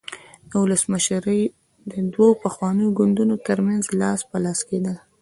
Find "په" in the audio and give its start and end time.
4.29-4.37